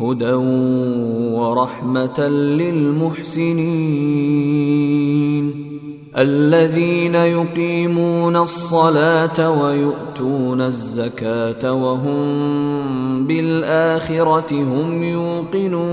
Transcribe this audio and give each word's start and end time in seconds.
هدى 0.00 0.32
ورحمة 1.34 2.20
للمحسنين. 2.28 3.62
الذين 6.16 7.14
يقيمون 7.14 8.36
الصلاة 8.36 9.62
ويؤتون 9.62 10.60
الزكاة 10.60 11.72
وهم 11.72 13.26
بالآخرة 13.26 14.52
هم 14.52 15.02
يوقنون. 15.02 15.92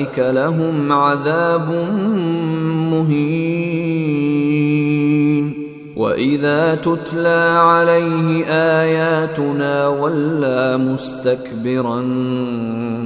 أولئك 0.00 0.18
لهم 0.18 0.92
عذاب 0.92 1.68
مهين. 2.90 4.30
وإذا 5.96 6.74
تتلى 6.74 7.58
عليه 7.60 8.44
آياتنا 8.46 9.88
ولى 9.88 10.78
مستكبرا 10.78 12.00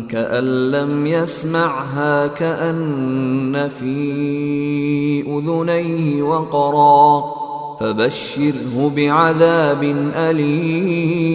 كأن 0.09 0.71
لم 0.71 1.07
يسمعها 1.07 2.27
كأن 2.27 3.69
في 3.81 5.23
أذنيه 5.23 6.23
وقرا 6.23 7.25
فبشره 7.81 8.93
بعذاب 8.97 9.83
أليم. 10.15 11.35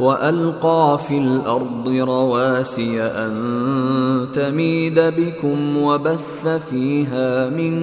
وألقى 0.00 0.98
في 1.08 1.18
الأرض 1.18 1.88
رواسي 1.88 3.02
أن 3.02 4.26
تميد 4.32 5.00
بكم 5.00 5.76
وبث 5.76 6.48
فيها 6.70 7.48
من 7.48 7.78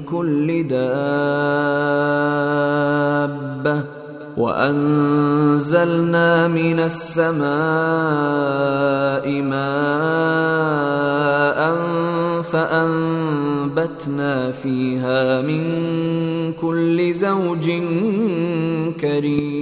كل 0.00 0.68
دابة 0.68 0.82
وأنزلنا 4.36 6.48
من 6.48 6.80
السماء 6.80 7.42
ماء 9.42 10.72
فأنبتنا 12.42 14.50
فيها 14.50 15.42
من 15.42 15.62
كل 16.52 17.14
زوج 17.14 17.70
كريم 19.00 19.61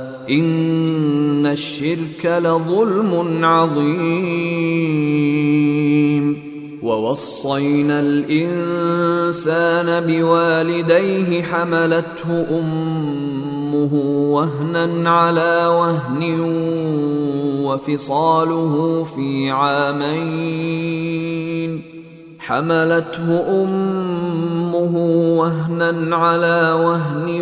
ان 0.29 1.45
الشرك 1.45 2.25
لظلم 2.25 3.45
عظيم 3.45 5.01
ووصينا 6.83 7.99
الانسان 7.99 9.87
بوالديه 10.07 11.43
حملته 11.43 12.45
امه 12.59 13.93
وهنا 14.33 15.09
على 15.09 15.65
وهن 15.67 16.39
وفصاله 17.65 19.03
في 19.03 19.49
عامين 19.49 21.01
حملته 22.39 23.39
امه 23.63 24.97
وهنا 25.37 26.15
على 26.15 26.71
وهن 26.85 27.41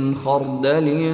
خردل 0.25 1.13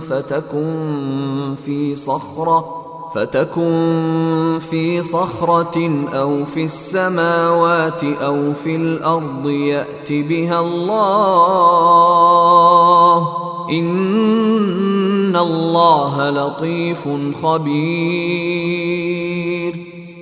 فتكن 0.00 1.54
في 1.64 1.96
صخرة 1.96 2.80
فتكن 3.14 4.58
في 4.70 5.02
صخرة 5.02 6.06
أو 6.14 6.44
في 6.44 6.64
السماوات 6.64 8.04
أو 8.04 8.54
في 8.54 8.76
الأرض 8.76 9.48
يأت 9.48 10.12
بها 10.12 10.60
الله. 10.60 11.00
إن 13.70 15.36
الله 15.36 16.30
لطيف 16.30 17.08
خبير. 17.42 19.09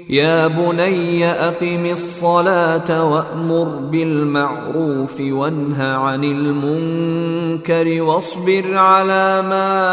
يا 0.08 0.46
بني 0.46 1.30
أقم 1.30 1.86
الصلاة 1.86 3.04
وأمر 3.04 3.64
بالمعروف 3.64 5.20
وانه 5.20 5.84
عن 5.84 6.24
المنكر 6.24 8.02
واصبر 8.02 8.76
على 8.76 9.42
ما 9.42 9.90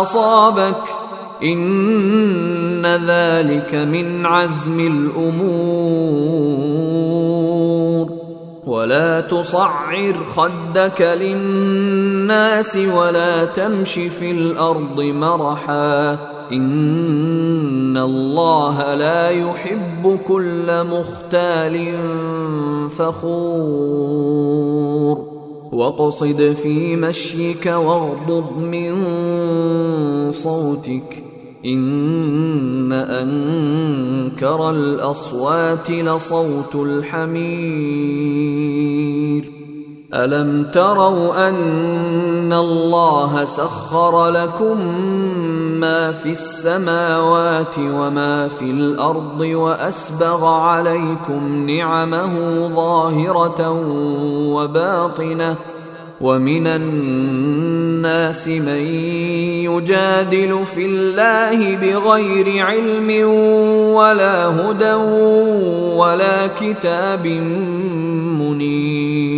أصابك. 0.00 0.82
إن 1.42 2.86
ذلك 2.86 3.74
من 3.74 4.26
عزم 4.26 4.80
الأمور. 4.80 5.58
ولا 8.66 9.20
تصعر 9.20 10.14
خدك 10.36 11.00
للناس 11.00 12.76
ولا 12.76 13.44
تمش 13.44 13.94
في 13.94 14.30
الأرض 14.30 15.00
مرحا. 15.00 16.37
إن 16.52 17.96
الله 17.96 18.94
لا 18.94 19.30
يحب 19.30 20.18
كل 20.28 20.84
مختال 20.84 21.96
فخور. 22.90 24.38
واقصد 25.72 26.56
في 26.62 26.96
مشيك 26.96 27.66
واغضض 27.66 28.58
من 28.58 29.02
صوتك. 30.32 31.24
إن 31.66 32.92
أنكر 32.92 34.70
الأصوات 34.70 35.90
لصوت 35.90 36.74
الحمير. 36.74 38.38
ألم 40.14 40.70
تروا 40.72 41.48
أن 41.48 42.52
الله 42.52 43.44
سخر 43.44 44.28
لكم 44.28 44.78
ما 45.80 46.12
في 46.12 46.30
السماوات 46.30 47.78
وما 47.78 48.48
في 48.48 48.64
الأرض 48.64 49.40
وأسبغ 49.40 50.46
عليكم 50.46 51.70
نعمه 51.70 52.34
ظاهرة 52.68 53.70
وباطنة 54.54 55.56
ومن 56.20 56.66
الناس 56.66 58.48
من 58.48 58.84
يجادل 59.70 60.64
في 60.74 60.86
الله 60.86 61.76
بغير 61.76 62.66
علم 62.66 63.28
ولا 63.94 64.46
هدى 64.46 64.94
ولا 65.94 66.46
كتاب 66.46 67.26
منير. 68.40 69.37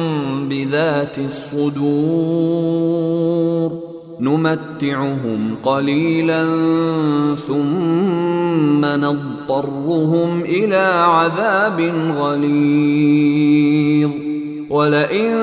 بذات 0.51 1.17
الصدور 1.17 2.51
نمتعهم 4.19 5.55
قليلا 5.63 6.43
ثم 7.47 8.85
نضطرهم 8.85 10.41
إلى 10.41 10.85
عذاب 11.15 11.79
غليظ. 12.19 14.11
ولئن 14.71 15.35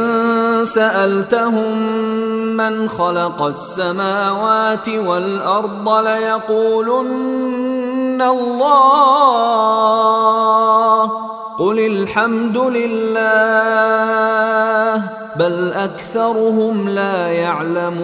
سألتهم 0.64 1.76
من 2.56 2.88
خلق 2.88 3.42
السماوات 3.42 4.88
والأرض 4.88 5.88
ليقولن 6.06 7.38
الله 8.22 9.28
قل 11.58 11.78
الحمد 11.78 12.58
لله 12.58 13.18
بل 15.36 15.72
اكثرهم 15.72 16.88
لا 16.88 17.28
يعلمون 17.28 17.98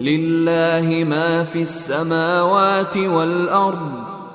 لله 0.00 1.06
ما 1.10 1.44
في 1.44 1.62
السماوات 1.62 2.96
والارض 2.96 3.92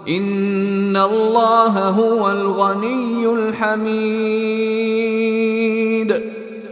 ان 0.10 0.98
الله 0.98 1.89
هو 1.89 2.31
الغني 2.31 3.25
الحميد 3.33 4.83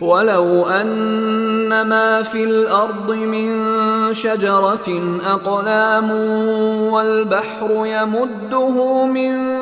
ولو 0.02 0.64
ان 0.64 1.82
ما 1.82 2.24
في 2.24 2.44
الأرض 2.44 3.12
من 3.12 3.54
شجره 4.14 5.02
اقلام 5.26 6.12
والبحر 6.92 7.86
يمده 7.86 9.06
من 9.06 9.62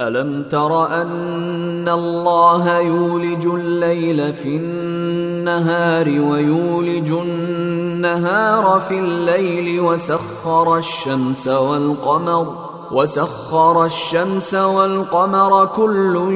ألم 0.00 0.42
تر 0.50 0.86
أن 0.86 1.88
الله 1.88 2.78
يولج 2.78 3.46
الليل 3.46 4.32
في 4.32 4.56
النهار 4.56 6.08
ويولج 6.08 7.10
النهار 7.10 8.80
في 8.80 8.98
الليل 8.98 9.80
وسخر 9.80 10.76
الشمس 10.76 11.48
والقمر 11.48 12.68
وسخر 12.92 13.84
الشمس 13.84 14.54
والقمر 14.54 15.66
كل 15.66 16.32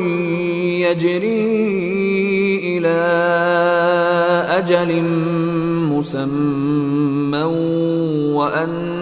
يجري 0.83 1.59
إلى 2.78 2.99
أجل 4.59 5.02
مسمى 5.92 7.42
وأن 8.35 9.01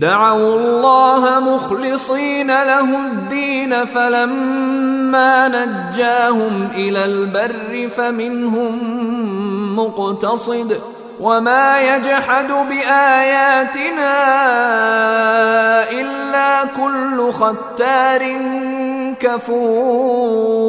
دعوا 0.00 0.54
الله 0.54 1.40
مخلصين 1.40 2.46
له 2.46 3.06
الدين 3.06 3.84
فلما 3.84 5.48
نجاهم 5.48 6.68
إلى 6.74 7.04
البر 7.04 7.88
فمنهم 7.96 8.78
مقتصد 9.76 10.80
وما 11.20 11.80
يجحد 11.96 12.46
بآياتنا 12.52 14.14
إلا 15.90 16.64
كل 16.64 17.32
ختار 17.32 18.38
كفور 19.20 20.68